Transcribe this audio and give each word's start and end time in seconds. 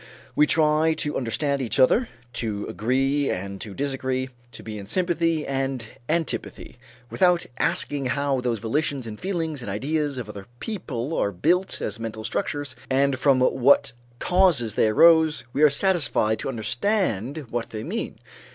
We 0.35 0.47
try 0.47 0.95
to 0.95 1.15
understand 1.15 1.61
each 1.61 1.79
other, 1.79 2.09
to 2.33 2.65
agree 2.67 3.29
and 3.29 3.61
to 3.61 3.75
disagree, 3.75 4.31
to 4.51 4.63
be 4.63 4.79
in 4.79 4.87
sympathy 4.87 5.45
and 5.45 5.85
antipathy, 6.09 6.79
without 7.11 7.45
asking 7.59 8.07
how 8.07 8.41
those 8.41 8.57
volitions 8.57 9.05
and 9.05 9.19
feelings 9.19 9.61
and 9.61 9.69
ideas 9.69 10.17
of 10.17 10.27
other 10.27 10.47
people 10.59 11.15
are 11.15 11.31
built 11.31 11.83
as 11.83 11.99
mental 11.99 12.23
structures, 12.23 12.75
and 12.89 13.19
from 13.19 13.41
what 13.41 13.93
causes 14.17 14.73
they 14.73 14.87
arose; 14.87 15.43
we 15.53 15.61
are 15.61 15.69
satisfied 15.69 16.39
to 16.39 16.49
understand 16.49 17.45
what 17.51 17.69
they 17.69 17.83
mean. 17.83 18.17